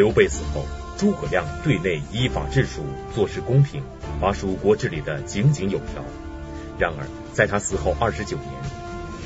[0.00, 0.64] 刘备死后，
[0.96, 2.80] 诸葛亮对内依法治蜀，
[3.14, 3.82] 做事公平，
[4.18, 6.02] 把蜀国治理得井井有条。
[6.78, 8.48] 然而，在他死后二十九年，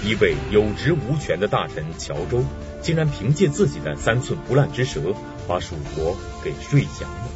[0.03, 2.43] 一位有职无权的大臣乔州，
[2.83, 5.15] 竟然凭借自己的三寸不烂之舌，
[5.47, 7.29] 把蜀国给睡降了。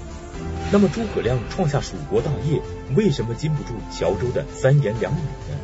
[0.72, 2.60] 那么，诸葛亮创下蜀国大业，
[2.96, 5.56] 为什么禁不住乔州的三言两语呢？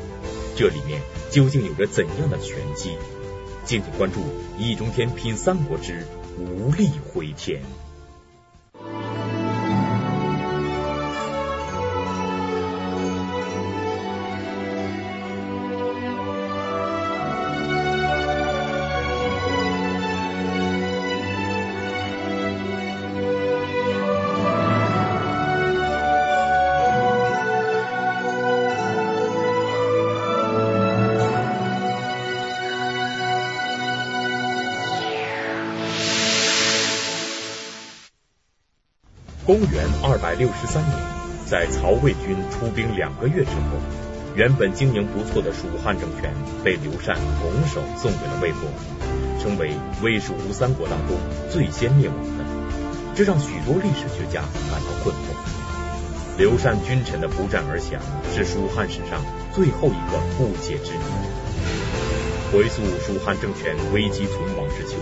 [0.55, 2.91] 这里面究竟有着怎样的玄机？
[3.65, 4.21] 敬请关注
[4.57, 6.07] 《易中天品三国之
[6.39, 7.61] 无力回天》。
[39.55, 40.99] 公元二百六十三年，
[41.47, 43.79] 在曹魏军出兵两个月之后，
[44.35, 48.67] 原本经营不错的蜀汉政权被刘禅拱手送给了魏国，
[49.41, 49.71] 成为
[50.03, 51.17] 魏蜀吴三国当中
[51.53, 52.45] 最先灭亡的。
[53.15, 55.39] 这让许多历史学家感到困惑。
[56.37, 58.03] 刘禅君臣的不战而降，
[58.35, 59.23] 是蜀汉史上
[59.55, 61.05] 最后一个不解之谜。
[62.51, 64.99] 回溯蜀汉政权危机存亡之秋，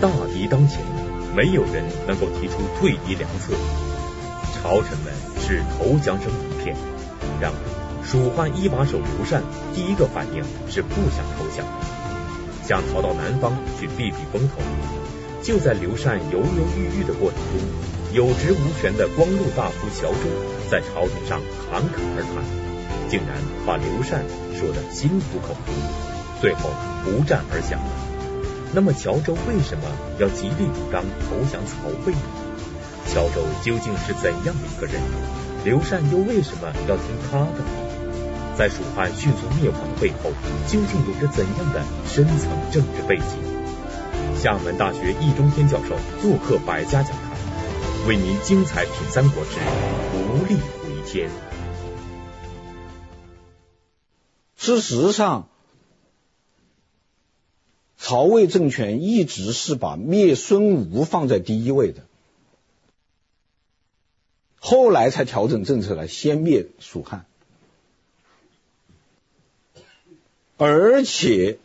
[0.00, 0.93] 大敌当前。
[1.34, 3.54] 没有人能够提出退敌良策，
[4.54, 6.76] 朝臣们是投降声一片。
[7.40, 9.42] 然而，蜀汉一把手刘禅
[9.74, 11.66] 第一个反应是不想投降，
[12.62, 14.62] 想逃到南方去避避风头。
[15.42, 17.60] 就在刘禅犹犹豫豫的过程中，
[18.12, 20.30] 有职无权的光禄大夫乔州
[20.70, 24.24] 在朝廷上侃侃而谈，竟然把刘禅
[24.54, 25.72] 说得心服口服，
[26.40, 26.70] 最后
[27.04, 28.03] 不战而降了。
[28.74, 29.84] 那么乔州为什么
[30.18, 32.20] 要极力主张投降曹魏呢？
[33.06, 35.00] 乔州究竟是怎样的一个人？
[35.64, 38.56] 刘禅又为什么要听他的呢？
[38.58, 40.32] 在蜀汉迅速灭亡的背后，
[40.66, 43.38] 究竟有着怎样的深层政治背景？
[44.36, 49.52] 厦门大学易中天教授做客百家讲坛，为您精彩品三国之
[50.14, 51.30] 无力回天。
[54.56, 55.48] 事实上。
[58.06, 62.06] 曹魏政权一直是把灭孙吴放在第一位的，
[64.58, 67.24] 后来才调整政策来先灭蜀汉，
[70.58, 71.58] 而且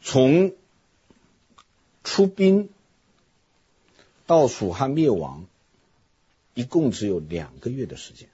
[0.00, 0.54] 从
[2.02, 2.70] 出兵
[4.24, 5.44] 到蜀汉灭亡，
[6.54, 8.30] 一共只有两个月的时间，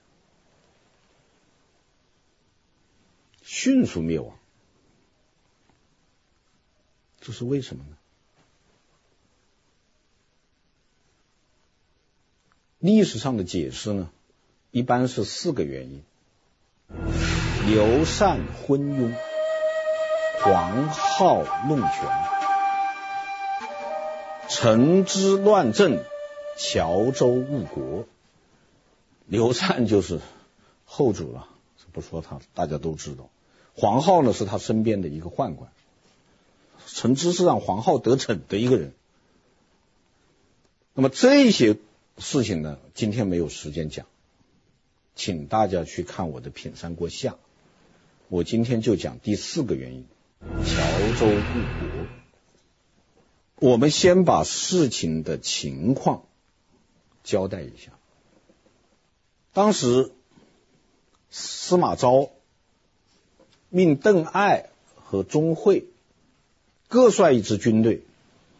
[3.41, 4.36] 迅速灭亡。
[7.27, 7.97] 这是为什么呢？
[12.79, 14.09] 历史上的解释呢，
[14.71, 16.03] 一般是四个原因：
[17.67, 19.13] 刘禅昏庸，
[20.41, 22.09] 黄皓弄权，
[24.47, 26.01] 陈芝乱政，
[26.57, 28.05] 乔州误国。
[29.25, 30.21] 刘禅就是
[30.85, 31.49] 后主了，
[31.91, 33.27] 不说他，大家都知道。
[33.75, 35.69] 黄皓呢，是他身边的一个宦官。
[36.97, 38.91] 陈芝是让黄皓得逞的一个人。
[40.95, 41.77] 那么这些
[42.17, 44.07] 事情呢，今天没有时间讲，
[45.15, 47.33] 请大家去看我的《品三国下》。
[48.29, 50.07] 我今天就讲第四个原因：
[50.41, 51.99] 乔州故
[53.59, 53.69] 国。
[53.69, 56.23] 我们先把事情的情况
[57.23, 57.91] 交代一下。
[59.53, 60.11] 当时
[61.29, 62.31] 司马昭
[63.69, 65.85] 命邓艾和钟会。
[66.87, 68.03] 各率一支军队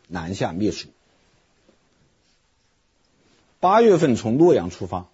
[0.08, 0.90] 南下灭蜀。
[3.60, 5.08] 八月份从洛阳出发，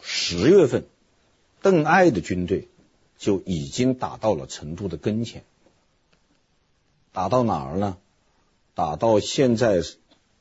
[0.00, 0.86] 十月份，
[1.62, 2.68] 邓艾的军队
[3.16, 5.44] 就已经打到了成都的跟前。
[7.12, 7.96] 打到哪儿呢？
[8.74, 9.82] 打到现在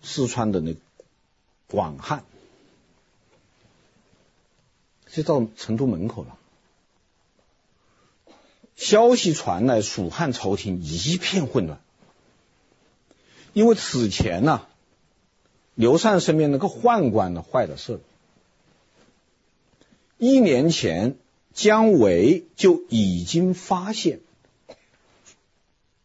[0.02, 0.76] 四川的那
[1.68, 2.26] 广汉，
[5.08, 6.38] 就到成都门口了。
[8.76, 11.80] 消息传来，蜀汉朝廷一片混乱，
[13.54, 14.66] 因为此前呢、
[15.76, 18.02] 刘禅身边那个宦官呢坏了事。
[20.18, 21.18] 一年前，
[21.54, 24.22] 姜维就已经发现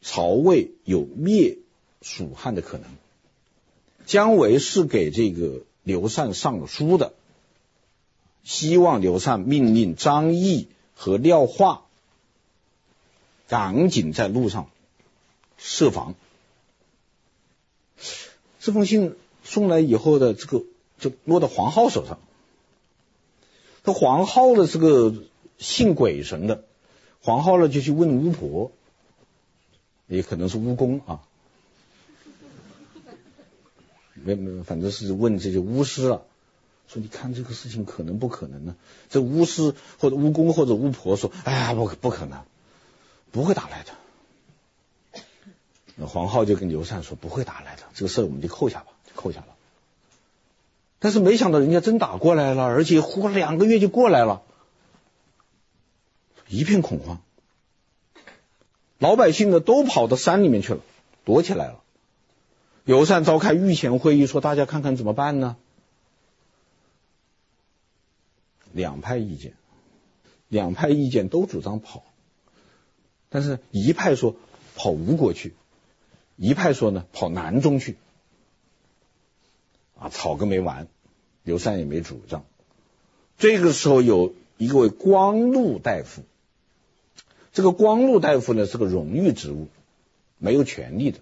[0.03, 1.59] 曹魏有灭
[2.03, 2.87] 蜀汉的可能。
[4.07, 7.13] 姜维是给这个刘禅上了书的，
[8.45, 11.85] 希望刘禅命令张毅和廖化。
[13.49, 14.71] 赶紧在路上
[15.57, 16.15] 设防。
[18.61, 20.63] 这封信送来以后的这个
[20.99, 22.19] 就落到黄浩手上。
[23.85, 25.15] 这黄浩的这个
[25.57, 26.65] 信鬼神的，
[27.23, 28.71] 黄浩呢就去问巫婆，
[30.07, 31.23] 也可能是巫公啊，
[34.13, 36.21] 没没，反正是问这些巫师啊，
[36.87, 38.77] 说你看这个事情可能不可能呢？
[39.09, 42.45] 这巫师或者巫公或者巫婆说，哎呀，不不可能，
[43.31, 43.93] 不会打来的。
[45.97, 49.57] 那黄浩就跟刘禅说，不会打来的，这个事儿我们就扣下吧，就扣下了。
[51.01, 54.43] 但是没想到人家真打过来了，而且活两个月就过来了，
[56.47, 57.21] 一片恐慌。
[58.99, 60.81] 老百姓呢都跑到山里面去了，
[61.25, 61.83] 躲起来了。
[62.85, 65.57] 刘禅召开御前会议，说大家看看怎么办呢？
[68.73, 69.55] 两派意见，
[70.49, 72.05] 两派意见都主张跑，
[73.29, 74.37] 但是一派说
[74.75, 75.55] 跑吴国去，
[76.37, 77.97] 一派说呢跑南中去。
[80.01, 80.87] 啊，吵个没完，
[81.43, 82.45] 刘禅也没主张。
[83.37, 86.23] 这个时候有一位光禄大夫，
[87.53, 89.67] 这个光禄大夫呢是个荣誉职务，
[90.39, 91.19] 没有权力的，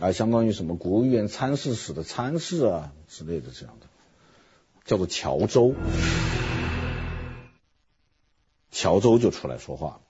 [0.00, 3.86] 啊，相当于什么国务院参事室的参事啊之类的这样的，
[4.84, 5.74] 叫做乔州。
[8.72, 10.00] 乔州就出来说话了，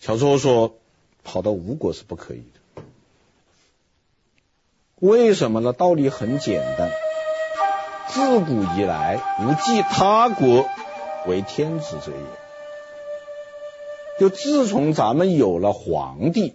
[0.00, 0.76] 乔州说
[1.24, 2.82] 跑到吴国是不可以的。
[4.96, 5.72] 为什么呢？
[5.72, 6.90] 道理很简单，
[8.08, 10.68] 自古以来，无继他国
[11.26, 12.26] 为天子者也。
[14.18, 16.54] 就自从咱们有了皇帝，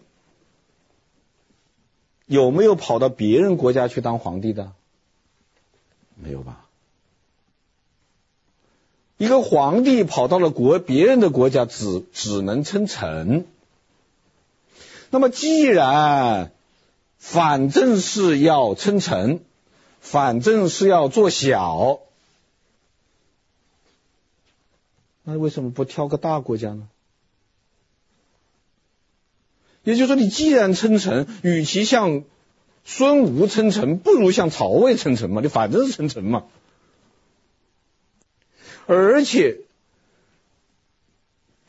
[2.26, 4.72] 有没有跑到别人国家去当皇帝的？
[6.16, 6.66] 没有吧？
[9.22, 13.46] 一个皇帝跑到了国别人的国家，只只能称臣。
[15.12, 16.52] 那么既然
[17.20, 19.42] 反正是要称臣，
[20.00, 22.00] 反正是要做小，
[25.22, 26.88] 那为什么不挑个大国家呢？
[29.84, 32.24] 也就是说，你既然称臣，与其向
[32.86, 36.46] 孙吴称臣，不如向曹魏称臣嘛，你反正是称臣嘛。
[38.94, 39.60] 而且，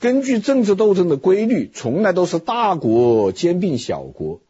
[0.00, 4.40] 根据政治斗争的规律，从来都是大国兼并小国。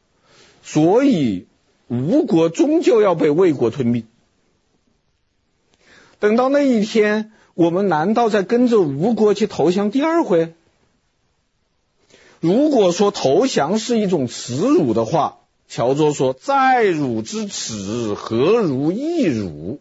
[0.62, 1.44] 所以，
[1.88, 4.06] 吴国终究要被魏国吞并。
[6.18, 10.54] 等到那一天，我们难道再跟着吴国去投降第二回？
[12.40, 19.78] 如果说投降是一种耻辱的话，乔州说：“再辱之耻，何如易辱？”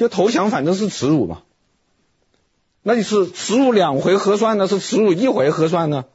[0.00, 1.42] 就投降，反正是耻辱嘛。
[2.82, 4.66] 那你是耻辱两回合算呢？
[4.66, 6.06] 是耻辱一回合算呢？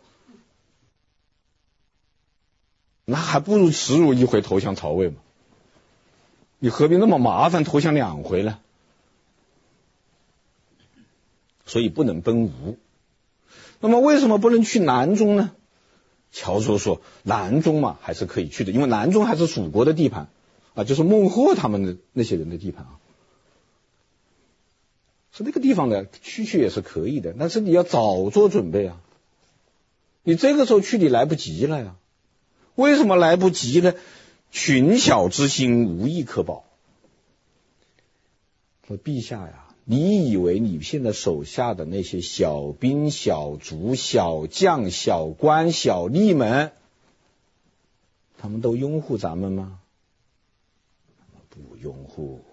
[3.06, 5.18] 那还不如耻辱一回投降曹魏嘛？
[6.58, 8.58] 你何必那么麻烦投降两回呢？
[11.68, 12.80] 所以不能奔吴。
[13.82, 15.52] 那么为什么不能去南中呢？
[16.32, 20.30] 乔叔说，南中嘛还是可以去的，因为南中还是蜀国的地盘
[20.74, 22.98] 啊，就是孟获他们的那些人的地盘啊。
[25.36, 29.02] 是那个地方的去去也是可以的，但是你要早做准备啊。
[30.24, 31.98] 你这个时候去你来不及了呀。
[32.76, 33.94] 为什么来不及呢？
[34.50, 36.64] 群小之心，无一可保。
[38.88, 46.72] 说陛下呀，你以为你现在手下的那些小兵、小卒、小将、小官、小吏们，
[48.38, 49.80] 他们都拥护咱们吗？
[51.50, 52.45] 不拥护。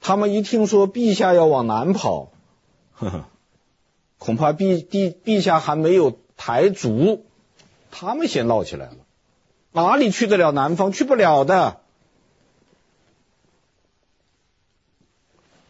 [0.00, 2.32] 他们一听说陛下要往南跑，
[2.92, 3.28] 呵呵，
[4.18, 7.24] 恐怕陛陛陛下还没有抬足。
[7.90, 8.96] 他们先闹起来了，
[9.72, 10.92] 哪里去得了南方？
[10.92, 11.80] 去不了的。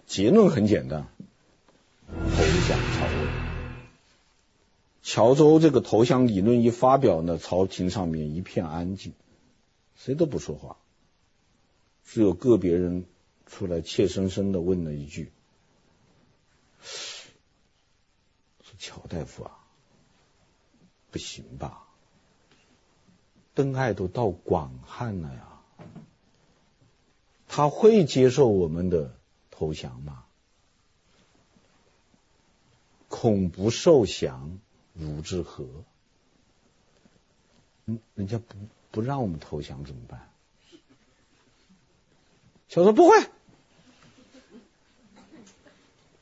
[0.07, 1.07] 结论很简单，
[2.09, 3.29] 投降曹魏。
[5.03, 9.13] 乔州这个投降理论一发表呢，朝廷上面一片安静，
[9.97, 10.77] 谁都不说话，
[12.05, 13.07] 只有个别人
[13.51, 15.33] 出来怯生生的问了一句
[16.81, 17.31] ：“说
[18.79, 19.59] 乔大夫啊，
[21.11, 21.87] 不行吧？”
[23.53, 25.61] 邓艾都到广汉了呀，
[27.49, 29.15] 他会接受我们的
[29.51, 30.25] 投降吗？
[33.09, 34.61] 恐不受降，
[34.95, 35.67] 如之何？
[37.87, 38.55] 嗯，人家不
[38.93, 40.31] 不让我们投降怎么办？
[42.69, 43.17] 乔说不会，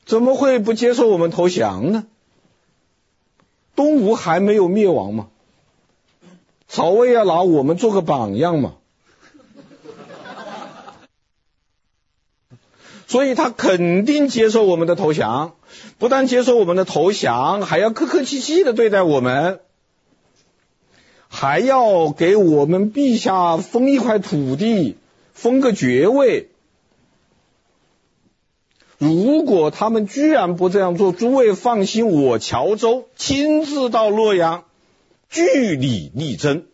[0.09, 2.07] 怎么会不接受我们投降呢？
[3.75, 5.27] 东吴还没有灭亡吗？
[6.67, 8.73] 曹魏要拿我们做个榜样嘛。
[13.05, 15.53] 所以他肯定接受我们的投降，
[15.99, 19.59] 不但接受我们的投降，还要客客气气的对待我们，
[21.27, 24.97] 还要给我们陛下封一块土地，
[25.33, 26.49] 封个爵位。
[28.99, 34.65] 如果他们居然不这样做，诸位放心，我乔州亲自到洛阳
[35.29, 36.65] 据理力争。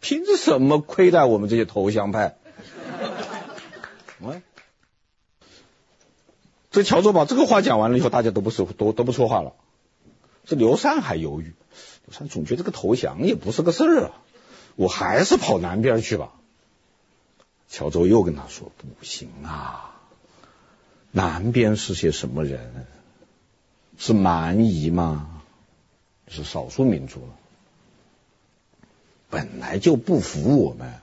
[0.00, 2.36] 凭什么亏待我们这些投降派？
[6.72, 9.52] 这乔州把这个话讲完了以后，大家都不说都都不说话了。
[10.44, 11.54] 这刘禅还犹豫，
[12.06, 14.10] 刘禅总觉得这个投降也不是个事儿啊，
[14.74, 16.32] 我还是跑南边去吧。
[17.68, 19.91] 乔州又跟他说：“不行啊，
[21.12, 22.86] 南边是些什么人？
[23.96, 25.28] 是蛮夷吗？
[26.26, 27.34] 是少数民族了，
[29.30, 30.94] 本来就不服我们，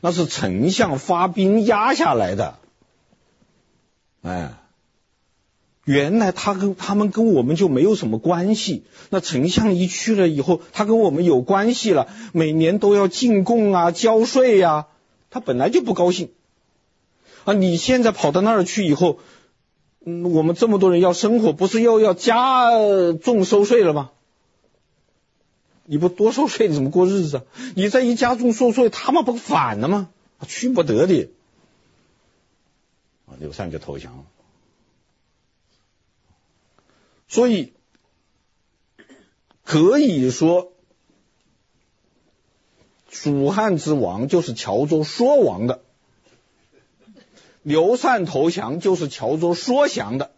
[0.00, 2.58] 那是丞相发兵压下来的。”
[4.22, 4.54] 哎。
[5.86, 8.84] 原来他跟他们跟我们就没有什么关系。
[9.10, 14.86] 那丞相一去了以后，他跟我们有关系了，每年都要进贡啊、交税呀、
[15.28, 16.30] 他本来就不高兴。
[17.44, 19.18] 啊，你现在跑到那儿去以后，
[20.06, 22.70] 嗯，我们这么多人要生活，不是又要加
[23.22, 24.10] 重收税了吗？
[25.86, 27.44] 你不多收税，你怎么过日子啊？
[27.76, 30.08] 你再一加重收税，他们不反了吗？
[30.46, 31.30] 去不得的。
[33.26, 34.24] 啊，刘禅就投降了。
[37.28, 37.72] 所以
[39.62, 40.72] 可以说，
[43.10, 45.83] 蜀汉之王就是乔州说王的，
[47.64, 50.30] 刘禅投降就是乔州说降的。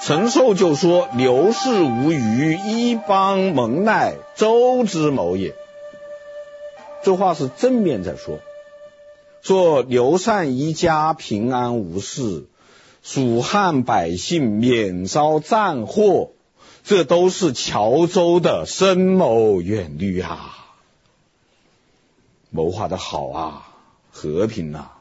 [0.00, 5.54] 陈寿就说：“刘氏无虞，一邦蒙奈，周之谋也。”
[7.04, 8.38] 这话是正面在说，
[9.42, 12.46] 说刘禅一家平安无事。
[13.02, 16.30] 蜀汉百姓免遭战祸，
[16.82, 20.66] 这都是乔州的深谋远虑啊！
[22.50, 23.65] 谋划的好啊，
[24.16, 24.92] 和平呐、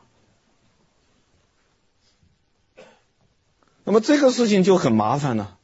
[3.85, 5.57] 那么这个事情就很麻烦了。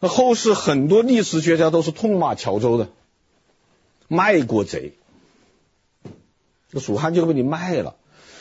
[0.00, 2.90] 那后世很多历史学家都是痛骂乔州的，
[4.06, 4.92] 卖国贼。
[6.70, 7.96] 这蜀汉就被你卖了，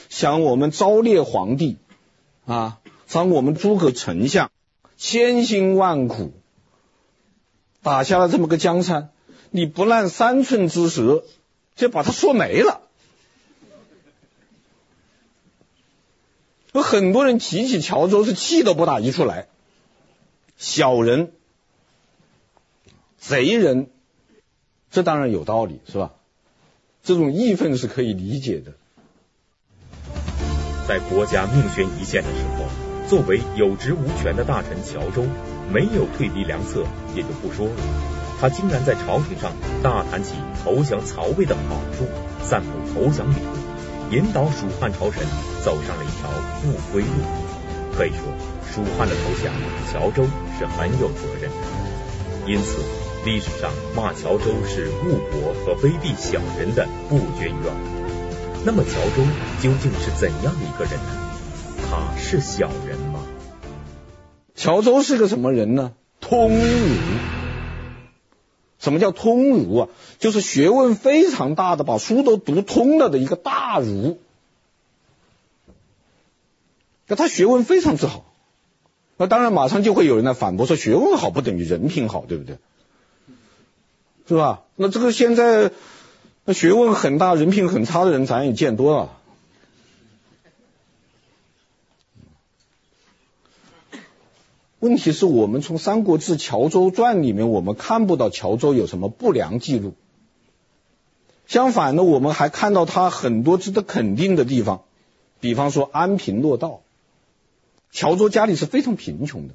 [0.09, 1.77] 想我们昭烈皇帝
[2.45, 2.79] 啊。
[3.07, 4.51] 想我们诸葛丞相
[4.97, 6.33] 千辛万苦
[7.81, 9.11] 打下了这么个江山，
[9.51, 11.23] 你不烂三寸之舌
[11.75, 12.81] 就把他说没了。
[16.71, 19.47] 有很多人提起乔州是气都不打一处来，
[20.57, 21.31] 小人、
[23.17, 23.89] 贼人，
[24.89, 26.13] 这当然有道理，是吧？
[27.03, 28.73] 这种义愤是可以理解的。
[30.87, 32.65] 在国家命悬一线的时候。
[33.09, 35.25] 作为有职无权的大臣乔州，
[35.69, 37.75] 没有退敌良策也就不说了，
[38.39, 39.51] 他竟然在朝廷上
[39.83, 42.07] 大谈起投降曹魏的好处，
[42.41, 43.35] 散布投降礼，
[44.11, 45.25] 引导蜀汉朝臣
[45.63, 46.29] 走上了一条
[46.61, 47.07] 不归路。
[47.95, 48.19] 可以说，
[48.71, 49.53] 蜀汉的投降，
[49.91, 50.23] 乔州
[50.59, 51.57] 是很有责任的。
[52.45, 52.79] 因此，
[53.25, 57.73] 历史上骂乔州是误国和卑鄙小人的不绝于耳。
[58.65, 59.23] 那么，乔州
[59.61, 61.09] 究竟是怎样一个人呢？
[61.89, 63.19] 他是小人吗？
[64.55, 65.91] 乔州是个什么人呢？
[66.19, 66.61] 通儒。
[68.81, 69.87] 什么叫通儒啊？
[70.19, 74.19] 就是学问非常大的，把书都读通了的一个大儒。
[77.07, 78.25] 那他学问非常之好。
[79.17, 82.57] 那当然，马上就会有人来反驳说，学问好不等于人品好，对不对？
[84.27, 84.63] 是吧？
[84.75, 85.71] 那这个现在
[86.45, 89.20] 那学问很大、人品很差的人，咱也见多了。
[94.81, 99.93] 问题是我们从《三国志·乔州传》里面，我们看不到乔州有什么不良记录。
[101.45, 104.81] 相反呢，我们还看到他很多值得肯定的地方，
[105.39, 106.81] 比方说安贫乐道。
[107.91, 109.53] 乔州家里是非常贫穷的，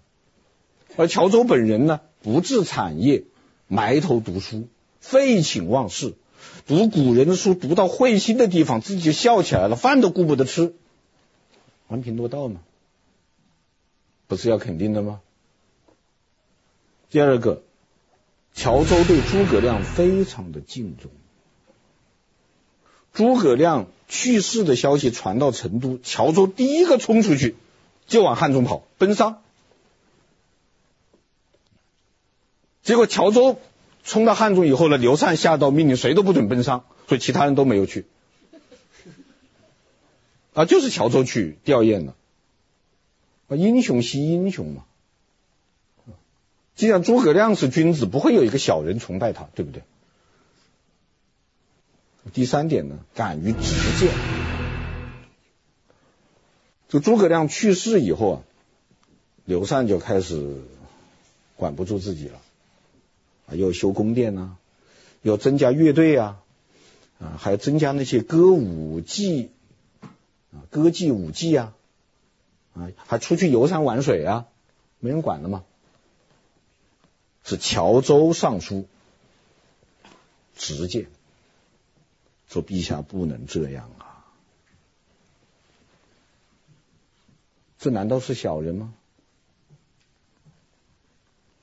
[0.94, 3.24] 而乔州本人呢，不置产业，
[3.66, 4.68] 埋头读书，
[5.00, 6.14] 废寝忘食，
[6.68, 10.72] 读古人的书，读到会心的地方，自己就笑起来了，饭都顾不得吃。
[11.88, 12.60] 安贫乐道嘛。
[14.26, 15.20] 不是要肯定的吗？
[17.10, 17.62] 第二个，
[18.54, 21.10] 乔州对诸葛亮非常的敬重。
[23.12, 27.54] 诸葛亮去世的消息传到成都，乔州第一个冲出去
[28.06, 29.42] 就往汉中跑奔丧。
[32.82, 33.58] 结果乔州
[34.04, 38.04] 冲到汉中以后呢，刘禅下诏命令谁都不准奔丧，所以其他人都没有去。
[40.52, 42.14] 啊，就是乔州去吊唁了。
[43.48, 44.84] 啊，英雄惜英雄嘛。
[46.74, 49.82] 既然诸葛亮是君子，不会有一个小人崇拜他，对不对？
[52.34, 54.12] 第三点呢，敢于直谏。
[56.88, 58.42] 这诸葛亮去世以后啊，
[59.44, 60.60] 刘禅就开始
[61.54, 62.42] 管不住自己了。
[63.46, 64.58] 啊，要修宫殿呐、啊，
[65.22, 66.42] 要增加乐队啊，
[67.20, 69.50] 啊，还增加那些歌舞伎
[70.52, 71.75] 啊，歌伎舞伎啊，
[72.76, 74.46] 啊，还出去游山玩水啊，
[75.00, 75.64] 没人管了吗？
[77.42, 78.86] 是乔州尚书
[80.54, 81.08] 直谏，
[82.48, 84.24] 说陛下不能这样啊，
[87.78, 88.94] 这难道是小人吗？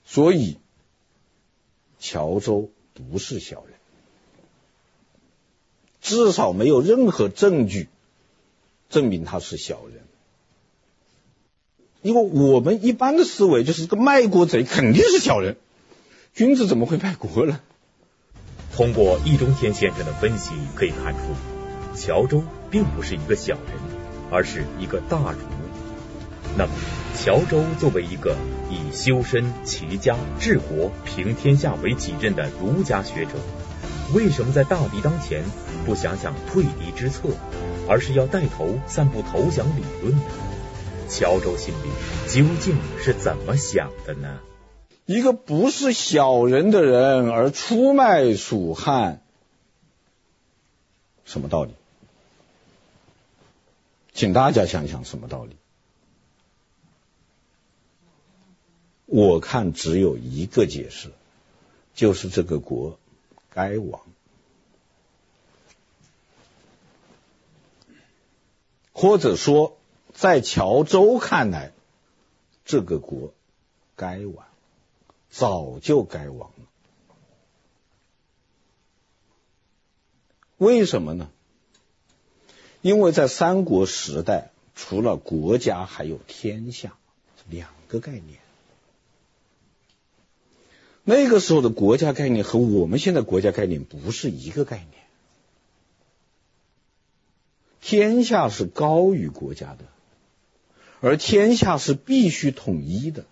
[0.06, 0.58] 所以。
[2.06, 3.76] 乔州不是小人，
[6.02, 7.88] 至少没有任何证据
[8.90, 10.04] 证明他是小人。
[12.04, 15.56] 因为我们一般的思维就是个卖国贼肯定是小人，
[16.34, 17.62] 君子怎么会卖国呢？
[18.76, 21.20] 通过易中天先生的分析可以看出，
[21.96, 23.74] 乔州并不是一个小人，
[24.30, 25.38] 而是一个大儒。
[26.58, 26.72] 那么，
[27.16, 28.36] 乔州作为一个
[28.70, 33.32] 以修身、齐家、治国、平天下为己任的儒家学者，
[34.14, 35.44] 为什么在大敌当前
[35.86, 37.30] 不想想退敌之策，
[37.88, 40.22] 而是要带头散布投降理论呢？
[41.10, 41.90] 乔州心里
[42.30, 44.40] 究竟是怎么想的呢？
[45.06, 49.22] 一个不是小人的人而出卖蜀汉，
[51.26, 51.74] 什么道理？
[54.14, 55.58] 请大家想想什么道理？
[59.06, 61.12] 我看只有一个解释，
[61.94, 62.98] 就是这个国
[63.50, 64.02] 该亡，
[68.94, 69.78] 或者说
[70.14, 71.74] 在乔州看来，
[72.66, 73.34] 这个国
[73.96, 74.46] 该亡，
[75.30, 76.66] 早就该亡了。
[80.58, 81.30] 为什么呢？
[82.82, 86.98] 因为在三国时代，除了国家，还有天下，
[87.50, 88.40] 两个概念。
[91.04, 95.04] 那个时候的国家概念和我们现在国家概念不是一个概念，
[97.82, 99.86] 天下是高于国家的，
[101.04, 103.26] 而天下是必须统一的。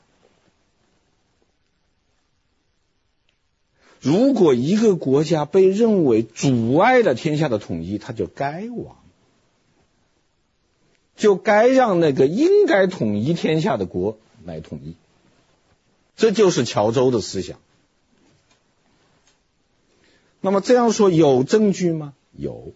[4.02, 8.98] 如果一个国家被认为阻碍了天下的统一，它就该亡，
[11.16, 14.96] 就该让那个应该统一天下的国来统一。
[16.18, 17.58] 这就是乔州的思想。
[20.42, 22.14] 那么这样说有证据吗？
[22.34, 22.74] 有。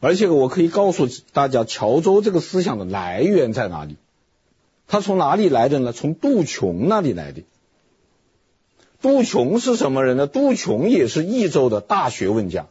[0.00, 3.96] 而且我可以告诉大家，乔州这个思想的来源在哪里？
[4.86, 5.92] 他从哪里来的呢？
[5.92, 7.42] 从杜琼那里来的。
[9.02, 10.26] 杜琼是什么人呢？
[10.26, 12.66] 杜琼也是益州的大学问家。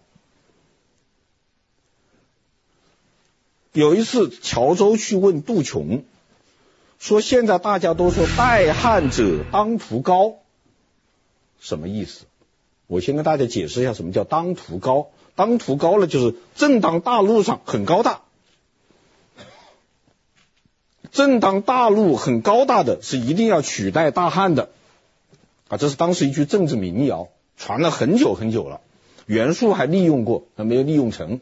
[3.71, 6.03] 有一次，乔州去问杜琼。
[6.99, 10.37] 说现在大家都说代汉者当图高，
[11.59, 12.25] 什么意思？
[12.87, 15.09] 我先跟大家解释一下什么叫当图高。
[15.37, 18.23] 当涂高呢，就是正当大陆上很高大，
[21.11, 24.71] 正当大陆很高大的是一定要取代大汉的
[25.69, 28.81] 啊，这是当时一句政治民谣，传了很久很久了。
[29.27, 31.39] 袁术还利用过，还没有利用成。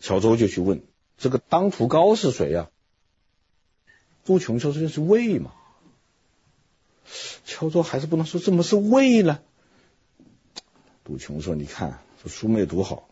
[0.00, 0.82] 乔州就去问
[1.16, 2.68] 这个当涂高是谁呀？
[4.24, 5.52] 杜琼说：“这是魏嘛？”
[7.46, 9.38] 乔州还是不能说怎么是魏呢？
[11.04, 13.06] 杜琼说：“你看这书没读好，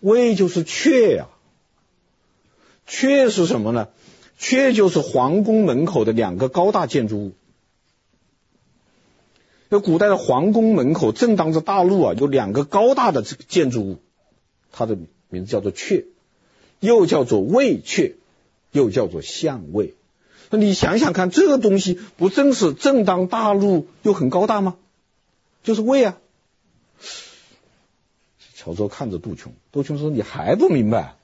[0.00, 1.28] 魏就是阙呀。
[2.88, 3.88] 阙是什么呢？
[4.40, 7.32] 阙就是皇宫门口的两个高大建筑物。
[9.68, 13.98] 那古代的皇宫门口正当着大路啊，有两个高大的这个建筑物，
[14.72, 14.96] 它的
[15.28, 16.06] 名字叫做阙，
[16.80, 18.14] 又叫做魏阙，
[18.70, 19.94] 又叫做相魏。”
[20.48, 24.76] 那你想想看，这个东西不正是正当大陆又很高大吗？
[25.62, 26.18] 就是魏啊。
[28.54, 31.16] 乔州看着杜琼，杜琼说：“你还不明白？”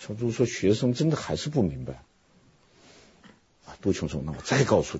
[0.00, 2.02] 乔州说：“学生真的还是不明白。”
[3.66, 4.98] 啊，杜琼说：“那我再告诉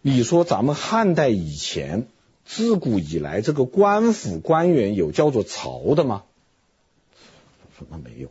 [0.00, 2.06] 你，你说咱们汉代以前，
[2.46, 6.24] 自古以来这个官府官员有叫做朝的吗？”
[7.78, 8.30] 说：“那没有。”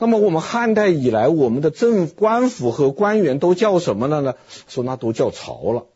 [0.00, 4.34] 那么我们汉代以来，我们的政官府和官员都叫什么了呢？
[4.68, 5.86] 说那都叫朝了。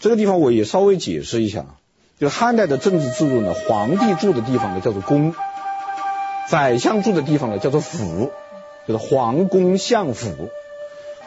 [0.00, 1.64] 这个地方我也稍微解释一下，
[2.20, 5.34] 就是汉代的政治制度呢，皇帝住的地方呢叫做宫，
[6.48, 8.30] 宰相住的地方呢叫做府，
[8.86, 10.50] 就是皇宫相府。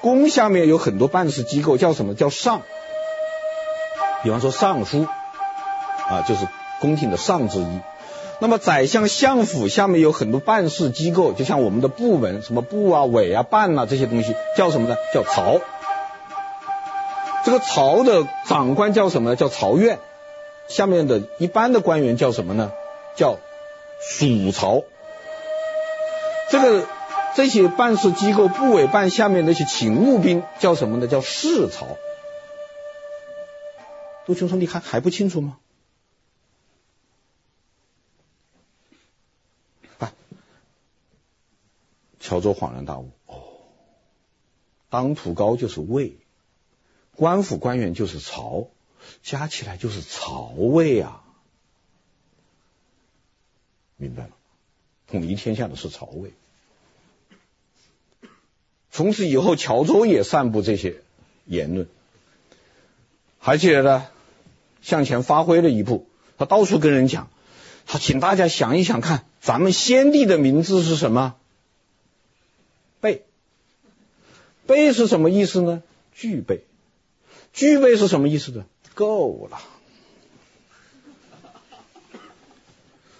[0.01, 2.15] 宫下面有很多办事机构，叫什么？
[2.15, 2.61] 叫上。
[4.23, 5.05] 比方说尚书
[6.07, 6.47] 啊，就是
[6.79, 7.79] 宫廷的上之一。
[8.39, 14.95] 那么宰相相府下面有很多办事机构，就像我们的部门，什么部啊、委啊、办啊这些东西，叫什么呢？
[15.13, 15.59] 叫曹。
[17.43, 19.35] 这个曹的长官叫什么？
[19.35, 19.99] 叫曹院。
[20.67, 22.71] 下面的一般的官员叫什么呢？
[23.17, 23.39] 叫
[23.99, 24.83] 属曹。
[26.49, 26.87] 这个
[27.35, 31.07] 这些办事机构、部委办下面那些勤务兵叫什么呢？
[31.07, 31.97] 叫侍曹。
[34.25, 35.57] 杜琼说：“你看还不清楚吗？”，
[42.19, 43.41] 乔州恍然大悟：“哦，
[44.89, 46.15] 当涂高就是魏。”
[47.15, 48.69] 官府官员就是曹，
[49.21, 51.23] 加起来就是曹魏啊！
[53.97, 54.29] 明白了，
[55.07, 56.33] 统一天下的是曹魏。
[58.91, 61.01] 从此以后，乔州也散布这些
[61.45, 61.87] 言论，
[63.39, 64.07] 而且呢，
[64.81, 67.29] 向前发挥了一步，他到处跟人讲，
[67.85, 71.35] 他请大家想一想看，咱们先帝的名字是什么？
[72.99, 73.23] 备。
[74.65, 75.83] 备是什么意思呢？
[76.13, 76.65] 具备。
[77.53, 78.65] 具备是什么意思呢？
[78.93, 79.59] 够了。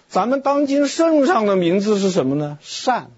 [0.08, 2.58] 咱们当今圣上的名字是什么呢？
[2.62, 3.10] 禅。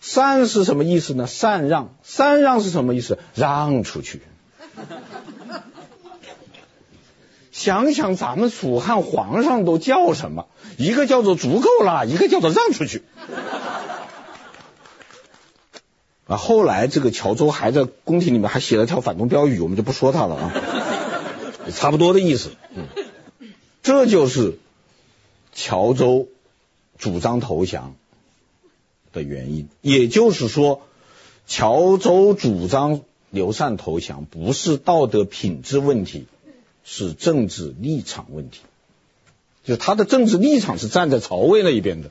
[0.00, 1.26] 禅是什么意思呢？
[1.26, 1.96] 禅让。
[2.04, 3.18] 禅让是什么意思？
[3.34, 4.22] 让出去。
[7.50, 10.46] 想想咱们蜀汉皇上都叫什么？
[10.76, 13.02] 一个叫做足够了，一个叫做让出去。
[16.26, 20.52] 啊，后来这个乔州还在宫廷里面还写了条反动标语，我们就不说他了啊，
[21.70, 22.52] 差不多的意思。
[22.74, 22.86] 嗯，
[23.82, 24.58] 这就是
[25.52, 26.28] 乔州
[26.98, 27.94] 主张投降
[29.12, 29.68] 的原因。
[29.82, 30.80] 也就是说，
[31.46, 36.26] 乔州主张刘禅投降不是道德品质问题，
[36.84, 38.60] 是政治立场问题。
[39.62, 42.10] 就他的政治立场是站在曹魏那一边的。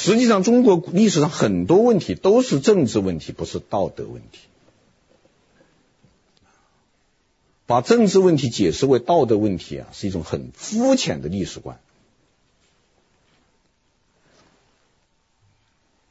[0.00, 4.38] 实际上，中国历史上很多问题都是政治问题，不是道德问题。
[7.66, 11.80] 把政治问题解释为道德问题啊，是一种很肤浅的历史观。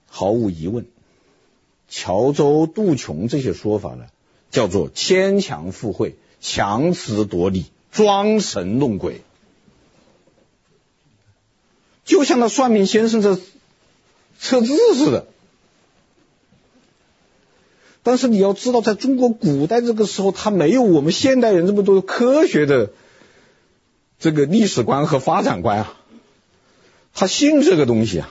[0.09, 0.85] 毫无疑问，
[1.87, 4.07] 乔州、杜琼这些说法呢，
[4.51, 9.21] 叫做牵强附会、强词夺理、装神弄鬼，
[12.03, 13.39] 就像那算命先生这。
[14.39, 15.27] 测字似的，
[18.03, 22.91] 但是你要知道，在中国古代这个时候，他没有我们现代人这么多科学的
[24.19, 25.93] 这个历史观和发展观啊，
[27.13, 28.29] 他信这个东西啊。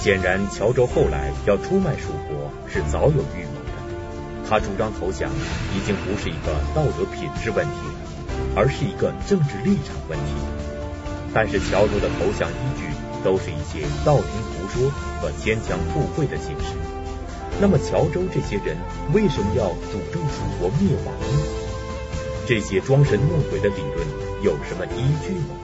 [0.00, 4.48] 显然，乔州后来要出卖蜀国是早有预谋的。
[4.48, 5.30] 他主张投降，
[5.74, 7.72] 已经不是一个道德品质问题，
[8.54, 10.43] 而是一个政治立场问题。
[11.34, 12.86] 但是乔州的投降依据
[13.24, 16.76] 都是一些道听途说和牵强附会的形式。
[17.60, 18.76] 那么乔州这些人
[19.12, 21.26] 为什么要诅咒蜀国灭亡呢？
[22.46, 24.06] 这些装神弄鬼的理论
[24.42, 25.56] 有什么依据吗？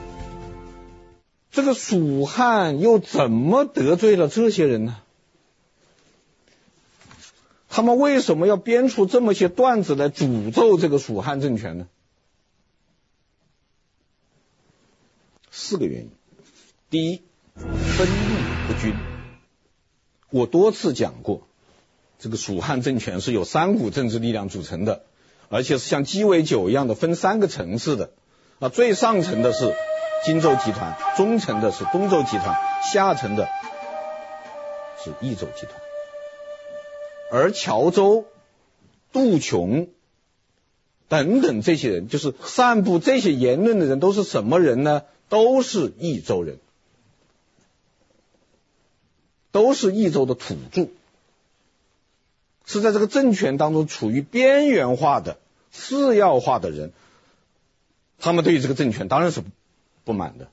[1.51, 4.97] 这个蜀汉又怎么得罪了这些人呢？
[7.69, 11.87] 他们为什么要编出这么些段子来诅咒这个蜀汉政权呢？
[15.53, 16.11] 四个原因：
[16.89, 17.21] 第一，
[17.55, 18.11] 分力
[18.67, 18.95] 不均。
[20.29, 21.45] 我多次讲过，
[22.19, 25.03] 这个蜀汉政权是由三股政治力量组成的，
[25.49, 28.11] 而且是像鸡尾酒一样的分三个层次的。
[28.59, 29.75] 啊，最上层的是
[30.25, 32.57] 荆州集团，中层的是东周集团，
[32.93, 33.49] 下层的
[35.03, 35.73] 是益州集团。
[37.29, 38.25] 而乔州、
[39.11, 39.89] 杜琼
[41.09, 45.03] 等等这些人，就是散布这些言论的人，都是什么人呢？
[45.31, 46.59] 都是益州人，
[49.53, 50.89] 都是益州的土著，
[52.65, 55.39] 是在这个政权当中处于边缘化的、
[55.71, 56.91] 次要化的人，
[58.19, 59.41] 他们对于这个政权当然是
[60.03, 60.49] 不满的，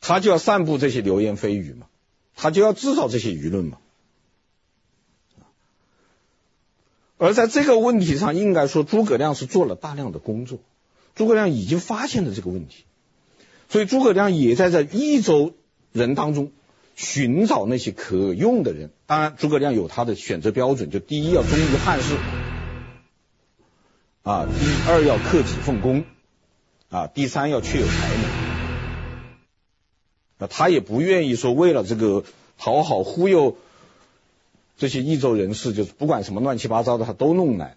[0.00, 1.86] 他就要散布这些流言蜚语嘛，
[2.34, 3.78] 他就要制造这些舆论嘛，
[7.16, 10.58] 而在这个问题上，应该说诸葛亮是做了大量的工作，
[11.14, 12.84] 诸葛亮已经发现了这个问题。
[13.74, 15.52] 所以诸葛亮也在这益州
[15.90, 16.52] 人当中
[16.94, 18.92] 寻找那些可用的人。
[19.06, 22.14] 当然，诸葛亮有他的选择标准，就第一要忠于汉室，
[24.22, 26.04] 啊，第二要克己奉公，
[26.88, 28.30] 啊，第三要确有才能。
[30.38, 32.22] 那，他也不愿意说为了这个
[32.56, 33.56] 讨好忽悠
[34.76, 37.76] 这些益州人士，就是不管什么乱七八糟的他都弄来。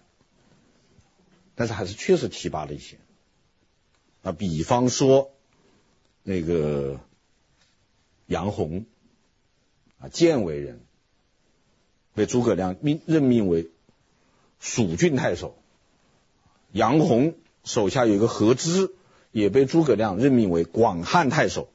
[1.56, 2.98] 但是还是确实提拔了一些。
[4.22, 5.32] 啊，比方说
[6.28, 7.00] 那个
[8.26, 8.84] 杨洪
[9.98, 10.84] 啊，建为人，
[12.12, 13.70] 被诸葛亮命任命为
[14.60, 15.56] 蜀郡太守。
[16.70, 18.90] 杨洪手下有一个何知，
[19.32, 21.70] 也被诸葛亮任命为广汉太守。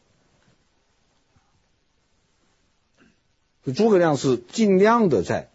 [3.74, 5.50] 诸葛亮是尽量的在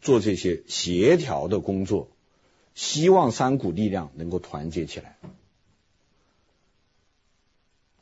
[0.00, 2.08] 做这些协调的工作，
[2.76, 5.18] 希望三股力量能够团结起来。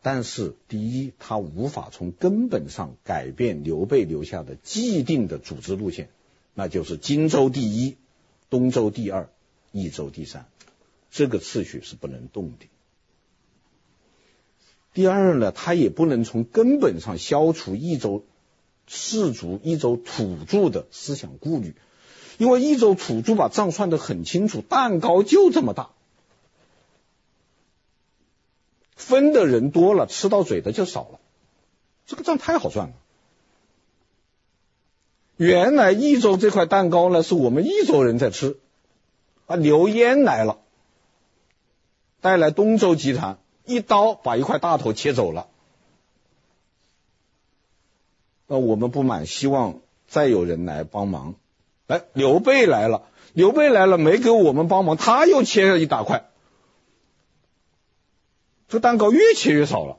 [0.05, 6.11] 但是，第一，他无法从根本上改变刘备留下的既定的组织路线，
[6.55, 7.97] 那就是荆州第一，
[8.51, 9.31] 东周第二，
[9.71, 10.47] 益州第三，
[11.13, 12.67] 这个次序是不能动的。
[14.93, 18.25] 第二呢，他也不能从根本上消除益州
[18.89, 21.77] 士族、益州土著的思想顾虑，
[22.39, 25.91] 因为益州土著把账算得很清楚，蛋糕就这么大。
[29.03, 31.21] 分的人多了，吃到嘴的就少了，
[32.07, 32.95] 这个账太好算了。
[35.37, 38.59] 原来益州这块蛋糕呢，是我们益州人在吃，
[39.47, 40.59] 啊，刘焉来了，
[42.21, 45.49] 带来东周集团，一刀把一块大头切走了。
[48.47, 51.35] 那我们不满，希望再有人来帮忙。
[51.89, 56.29] 哎，刘备来了，刘备来了，没给我们帮忙，他又切了一大块。
[58.73, 59.99] 这蛋糕越切越少了。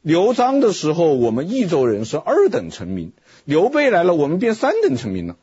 [0.00, 3.10] 刘璋的时候，我们益州人是二等臣民；
[3.44, 5.36] 刘备来了，我们变三等臣民了。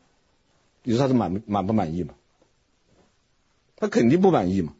[0.81, 2.15] 你说他是满满不满意吗？
[3.75, 4.73] 他肯定不满意嘛。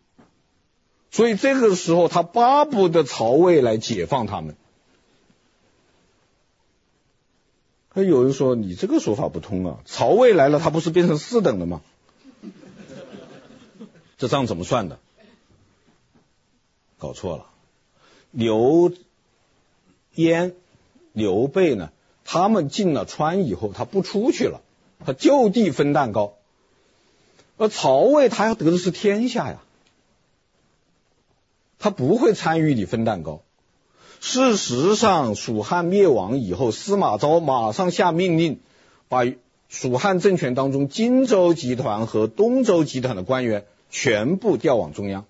[1.11, 4.55] 所以这个时候，他巴不得曹魏来解放他们。
[7.89, 11.81] 还有人说你这个说法不通啊，曹魏来了，他不是变成四等了吗？
[14.17, 14.97] 这账怎么算的？
[16.97, 17.45] 搞错了，
[18.31, 18.91] 刘
[20.15, 20.53] 焉、
[21.13, 21.91] 刘备呢？
[22.23, 24.61] 他们进了川以后，他不出去了，
[25.05, 26.33] 他就地分蛋糕。
[27.57, 29.61] 而曹魏他要得的是天下呀，
[31.77, 33.41] 他不会参与你分蛋糕。
[34.19, 38.59] 事实上，蜀汉灭亡以后，司马昭马上下命令，
[39.07, 39.23] 把
[39.69, 45.25] 蜀汉政权当中荆州集团和东周集团的官员全部调往中央。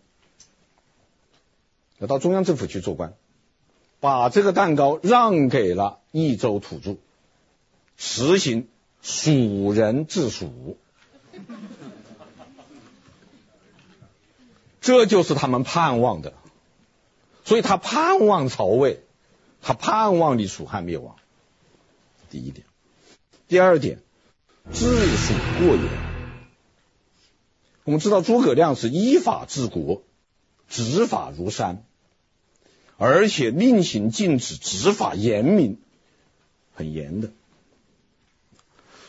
[2.00, 3.14] 要到中央政府去做官，
[4.00, 6.98] 把这个蛋糕让给了益州土著，
[7.96, 8.68] 实行
[9.02, 10.78] 蜀人治蜀，
[14.82, 16.34] 这就是他们盼望的。
[17.46, 19.04] 所以他盼望曹魏，
[19.62, 21.16] 他盼望你蜀汉灭亡。
[22.30, 22.66] 第一点，
[23.48, 24.00] 第二点，
[24.74, 25.86] 治蜀过严。
[27.84, 30.02] 我们知道诸葛亮是依法治国。
[30.70, 31.84] 执法如山，
[32.98, 35.80] 而且令行禁止，执法严明，
[36.74, 37.30] 很严的。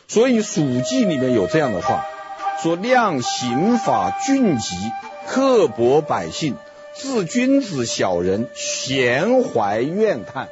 [0.07, 2.05] 所以《蜀记》里面有这样的话，
[2.61, 4.75] 说量刑法峻急，
[5.27, 6.55] 刻薄百姓，
[6.95, 10.49] 治君子小人咸怀怨叹。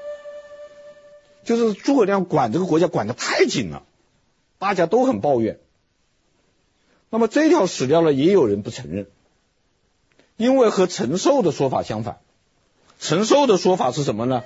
[1.43, 3.83] 就是诸葛亮管这个国家管得太紧了，
[4.57, 5.59] 大家都很抱怨。
[7.09, 9.07] 那么这条史料呢，也有人不承认。
[10.37, 12.19] 因为和陈寿的说法相反，
[12.99, 14.43] 陈寿的说法是什么呢？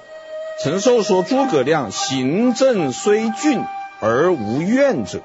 [0.62, 3.64] 陈寿说诸葛亮行政虽峻
[4.02, 5.24] 而无怨者，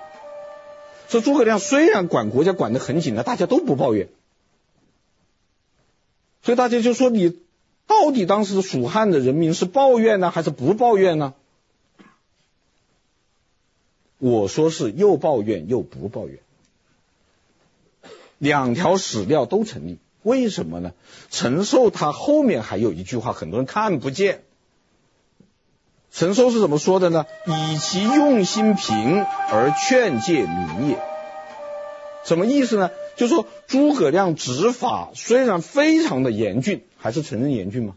[1.08, 4.08] 说诸葛亮虽然管国家管得很紧了，大家都不抱怨，
[6.42, 7.36] 所以大家就说你
[7.86, 11.34] 到底当时蜀汉的人民是抱怨呢，还是不抱怨呢？
[14.18, 16.38] 我说是又抱怨又不抱怨，
[18.38, 19.98] 两条史料都成立。
[20.24, 20.92] 为什么呢？
[21.30, 24.42] 陈寿他后面还有一句话，很多人看不见。
[26.10, 27.26] 陈寿是怎么说的呢？
[27.46, 30.98] 以其用心平而劝诫民也。
[32.24, 32.90] 什么意思呢？
[33.16, 37.94] 就说诸葛亮执法虽然非常的严峻，还是承认严峻吗？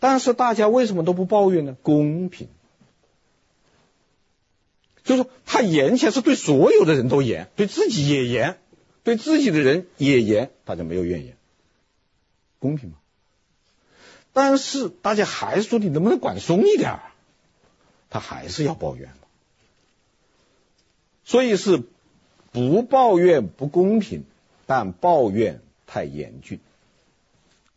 [0.00, 1.76] 但是大家为什么都不抱怨呢？
[1.82, 2.48] 公平。
[5.04, 8.58] 就是说他严起来是对所有的人都严，对自己也严。
[9.02, 11.36] 对自己的人也严，大家没有怨言，
[12.58, 12.96] 公平吗？
[14.32, 17.02] 但是大家还是说，你能不能管松一点儿？
[18.10, 19.12] 他还是要抱怨。
[21.24, 21.82] 所以是
[22.52, 24.24] 不抱怨不公平，
[24.66, 26.58] 但抱怨太严峻。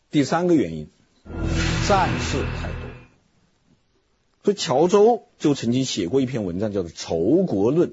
[0.09, 0.89] 第三个原因，
[1.87, 2.89] 战事太多。
[4.43, 7.89] 所以乔州就曾经写过一篇文章，叫做《仇国论》。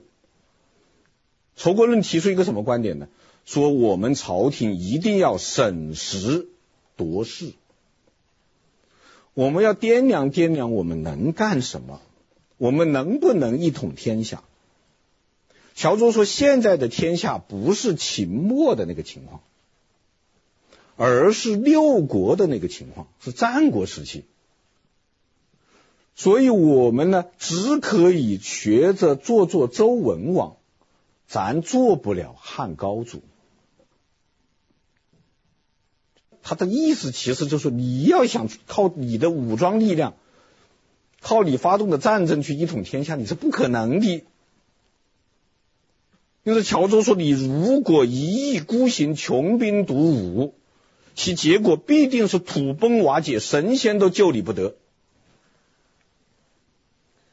[1.57, 3.09] 仇国论提出一个什么观点呢？
[3.44, 6.48] 说我们朝廷一定要审时
[6.96, 7.53] 度势，
[9.35, 12.00] 我们要掂量掂量我们能干什么，
[12.59, 14.44] 我们能不能一统天下？
[15.74, 19.40] 乔州说，现在的天下不是秦末的那个情况。
[21.03, 24.26] 而是六国的那个情况，是战国时期，
[26.14, 30.57] 所以我们呢，只可以学着做做周文王，
[31.31, 33.23] 咱做不了汉高祖。
[36.43, 40.14] 他的意思其实就是，你要想靠你的武装力量，
[41.21, 44.25] 靠你发动的战争去一统天下，你是不可能的。
[46.43, 50.55] 就是乔州说，你如果一意孤行，穷兵黩武。
[51.14, 54.75] 其结果必定是土崩瓦解，神仙都救你不得。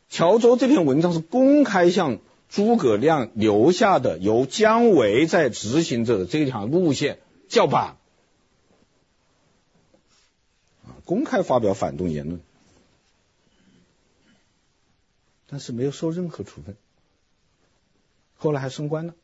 [0.07, 7.97] 乔州这篇文章是公开向诸葛亮留下的，由姜维在执行着的这条路线叫板，
[10.85, 12.39] 啊，公开发表反动言论，
[15.47, 16.75] 但是没有受任何处分，
[18.37, 19.15] 后来还升官了，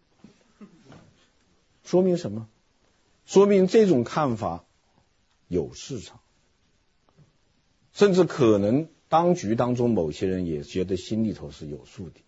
[1.84, 2.48] 说明什么？
[3.26, 4.66] 说明这种看法
[5.48, 6.20] 有市场，
[7.94, 12.20] 甚至可能当局当中某些人也觉得心里头是有数的。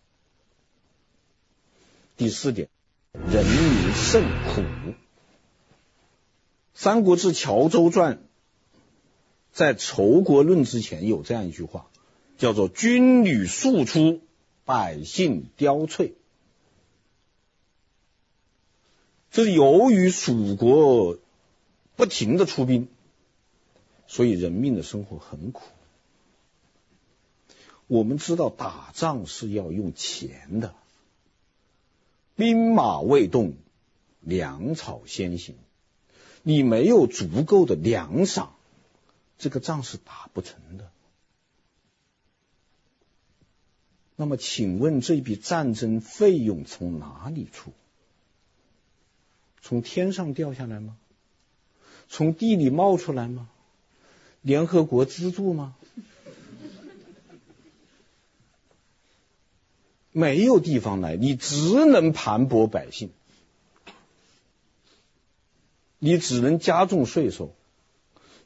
[2.17, 2.69] 第四点，
[3.11, 4.61] 人民甚苦。
[6.73, 8.17] 《三国志·乔州传》
[9.51, 11.89] 在《仇国论》之前有这样一句话，
[12.37, 14.21] 叫做“军旅庶出，
[14.63, 16.13] 百姓凋瘁”。
[19.31, 21.19] 这是由于蜀国
[21.97, 22.87] 不停的出兵，
[24.07, 25.63] 所以人民的生活很苦。
[27.87, 30.73] 我们知道打仗是要用钱的，
[32.35, 33.53] 兵马未动，
[34.19, 35.55] 粮草先行。
[36.43, 38.49] 你没有足够的粮饷，
[39.37, 40.91] 这个仗是打不成的。
[44.17, 47.71] 那么，请问这笔战争费用从哪里出？
[49.61, 50.97] 从天上掉下来吗？
[52.07, 53.49] 从地里冒出来吗？
[54.41, 55.75] 联合国资助吗？
[60.17, 63.09] 没有地方来，你只能盘剥百姓，
[65.99, 67.53] 你只能加重税收，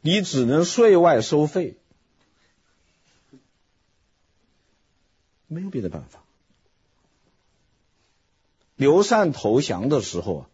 [0.02, 1.76] 你只能税外收费，
[5.46, 6.24] 没有别的办法。
[8.76, 10.50] 刘禅投降的时候啊。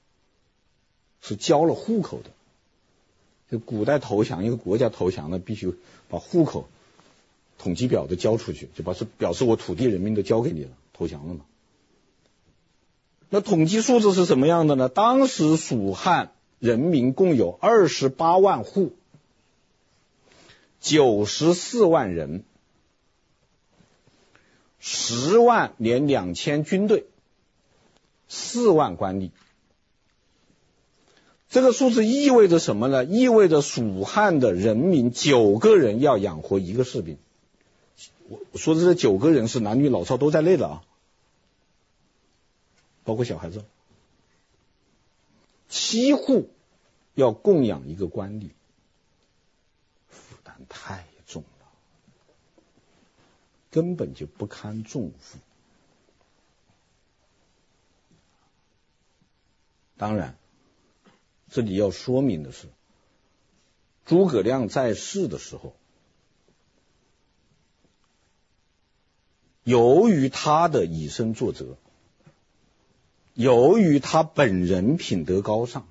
[1.27, 2.29] 是交了户口的，
[3.49, 5.73] 就古代投降一个国家投降了，必须
[6.07, 6.69] 把户口
[7.57, 11.41] 统计表都交出去，就把是表示我土地人民都交给你了，投降了嘛。
[13.29, 14.87] 那统计数字是什么样的呢？
[14.87, 18.93] 当时蜀汉人民共有二十八万户，
[20.79, 22.45] 九十四万人，
[24.79, 27.07] 十万连两千军队，
[28.29, 29.31] 四万官吏。
[31.49, 33.03] 这个数字意味着什么呢？
[33.03, 37.17] 意味着蜀汉的人民九个人要养活一个士兵。
[38.27, 40.83] 我说的这九个人是男女老少都在内的啊，
[43.03, 43.65] 包括小孩子。
[45.69, 46.49] 七户
[47.13, 48.49] 要供养一个官吏，
[50.09, 51.67] 负担太重了，
[53.71, 55.37] 根本就不堪重负。
[59.97, 60.37] 当然。
[61.47, 62.67] 这里要说明的是，
[64.05, 65.73] 诸葛亮在世的时候，
[69.65, 71.79] 由于他的以身作则，
[73.33, 75.87] 由于他本人品德高尚，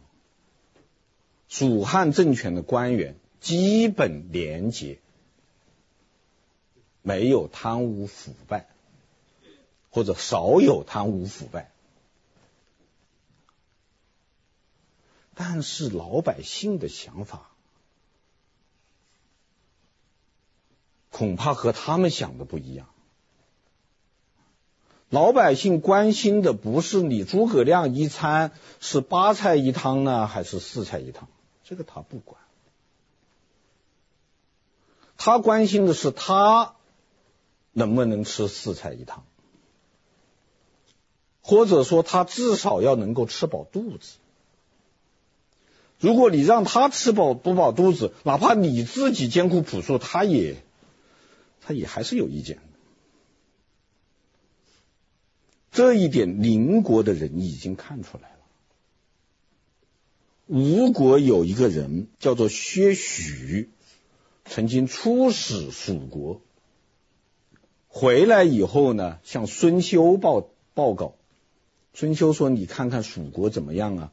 [1.49, 5.01] 蜀汉政权的官员基本廉洁，
[7.03, 8.69] 没有贪污腐败，
[9.91, 11.73] 或者少有贪污腐败。
[15.35, 17.51] 但是老百姓的想法，
[21.11, 22.94] 恐怕和他们想的不一样。
[25.11, 31.29] 老百姓关心的不是你诸葛亮一餐是八菜一汤呢，还是四菜一汤，
[31.63, 32.41] 这个他不管。
[35.17, 36.75] 他关心的是他
[37.73, 39.25] 能不能吃四菜一汤，
[41.41, 44.17] 或者说他至少要能够吃饱肚子。
[46.01, 50.57] 如果你让他吃饱不饱肚子，哪怕你自己艰苦朴素，他也
[51.63, 52.59] 他也还是有意见。
[55.75, 58.37] 这一点邻国的人已经看出来了。
[60.47, 63.71] 吴国有一个人叫做薛许，
[64.45, 66.41] 曾经出使蜀国，
[67.89, 71.17] 回来以后呢，向孙休报报告。
[71.93, 74.13] 孙休说：“你看看蜀国怎么样啊？”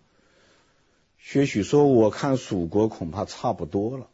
[1.21, 4.07] 薛许说：“我看蜀国恐怕差不多了。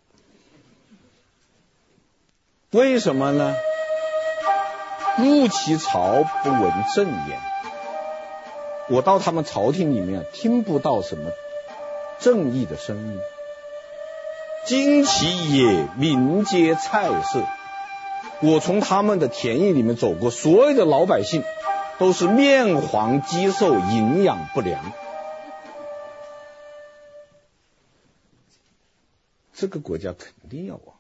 [2.71, 3.55] 为什么呢？
[5.17, 7.39] 入其朝不闻正言，
[8.89, 11.31] 我到他们朝廷里面听不到什么。”
[12.19, 13.19] 正义的声音，
[14.65, 17.43] 经其野，民皆菜色。
[18.41, 21.43] 我从他们的田野里面走过，所有的老百姓
[21.99, 24.91] 都是面黄肌瘦，营养不良。
[29.53, 30.96] 这个国家肯定要亡。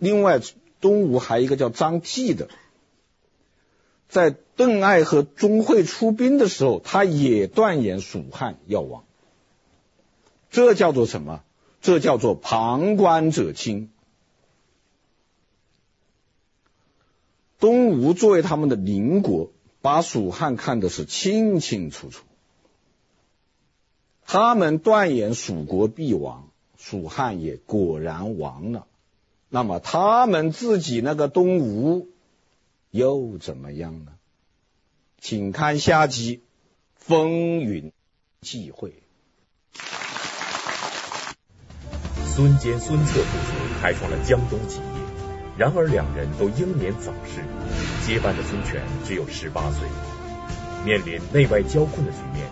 [0.00, 0.40] 另外，
[0.80, 2.48] 东吴还有一个叫张继的。
[4.08, 9.04] 在邓艾和钟会出兵的时候，他也断言蜀汉要亡。
[10.50, 11.44] 这叫做什么？
[11.80, 13.90] 这叫做旁观者清。
[17.58, 22.24] 东吴作为他们的邻国，把蜀汉看的是清清楚楚。
[24.26, 28.86] 他们断言蜀国必亡，蜀汉也果然亡了。
[29.50, 32.08] 那么他们自己那个东吴。
[32.92, 34.10] 又怎么样呢？
[35.20, 36.38] 请看下集
[36.96, 37.92] 《风云
[38.40, 38.90] 际会》。
[42.24, 44.82] 孙坚、孙策父子开创了江东基业，
[45.56, 47.44] 然而两人都英年早逝，
[48.04, 49.86] 接班的孙权只有十八岁。
[50.84, 52.50] 面临内外交困的局面，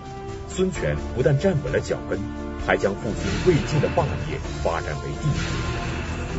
[0.49, 2.20] 孙权不但站稳了脚跟，
[2.64, 5.34] 还将父亲魏晋的霸业发展为帝业，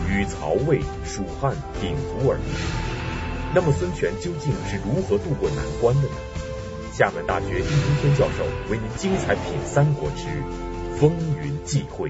[0.10, 2.43] 与曹魏、蜀汉鼎足而立。
[3.53, 6.16] 那么孙权究竟是如何渡过难关的呢？
[6.91, 10.28] 厦门大学丁中天教授为您精彩品《三国之
[10.99, 12.10] 风云际会》。